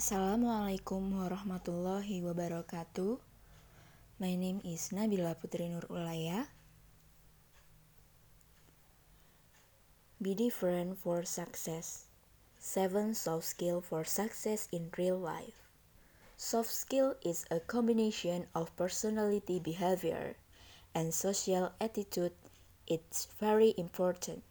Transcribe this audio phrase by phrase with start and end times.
[0.00, 3.20] Assalamualaikum warahmatullahi wabarakatuh.
[4.16, 6.48] My name is Nabila Putri Nur Ulaya.
[10.16, 12.08] Be different for success.
[12.56, 15.68] Seven soft skill for success in real life.
[16.40, 20.40] Soft skill is a combination of personality behavior
[20.96, 22.32] and social attitude.
[22.88, 24.48] It's very important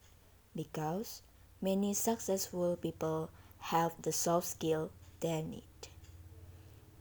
[0.53, 1.25] because
[1.57, 3.33] many successful people
[3.73, 5.63] have the soft skill they need.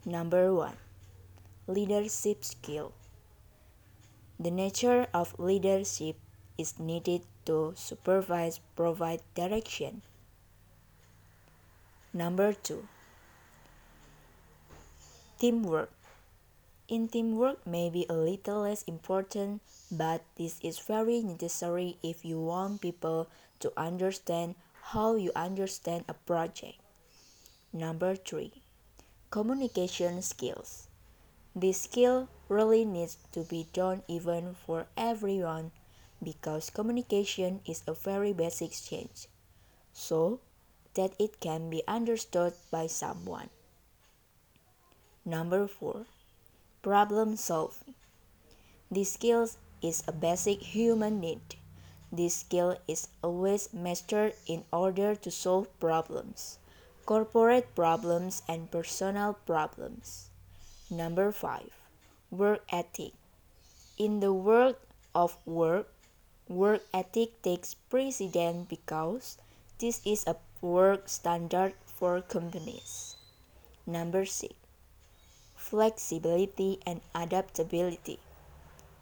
[0.05, 0.77] Number one,
[1.67, 2.93] leadership skill.
[4.41, 6.17] The nature of leadership
[6.57, 10.03] is needed to supervise, provide direction.
[12.15, 12.89] Number two,
[15.39, 15.93] teamwork.
[16.89, 19.61] In teamwork may be a little less important,
[19.93, 23.29] but this is very necessary if you want people
[23.61, 24.55] to understand
[24.97, 26.81] how you understand a project.
[27.79, 28.51] Number three,
[29.31, 30.89] communication skills.
[31.55, 35.71] This skill really needs to be done even for everyone
[36.21, 39.29] because communication is a very basic change,
[39.93, 40.41] so
[40.95, 43.49] that it can be understood by someone.
[45.25, 46.07] Number four,
[46.83, 47.95] problem solving.
[48.91, 51.55] This skill is a basic human need.
[52.11, 56.59] This skill is always mastered in order to solve problems
[57.09, 60.29] corporate problems and personal problems.
[60.91, 61.73] Number five,
[62.31, 63.15] work ethic.
[63.97, 64.77] In the world
[65.15, 65.89] of work,
[66.51, 69.39] work ethic takes precedence because
[69.79, 73.17] this is a work standard for companies.
[73.87, 74.53] Number six,
[75.57, 78.19] flexibility and adaptability.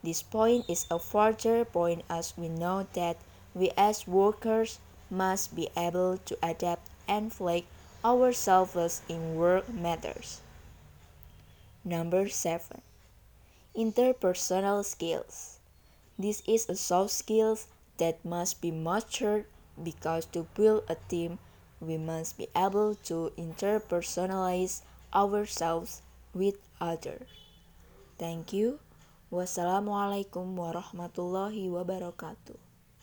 [0.04, 3.16] This point is a further point as we know that
[3.52, 4.78] we as workers
[5.10, 7.66] must be able to adapt and flex
[8.06, 10.40] ourselves in work matters.
[11.84, 12.80] Number 7.
[13.74, 15.58] Interpersonal skills.
[16.16, 17.58] This is a soft skill
[17.98, 19.46] that must be mastered
[19.82, 21.38] because to build a team,
[21.80, 26.02] we must be able to interpersonalize ourselves
[26.32, 27.26] with others.
[28.18, 28.78] Thank you.
[29.34, 32.65] Wassalamualaikum warahmatullahi wabarakatuh.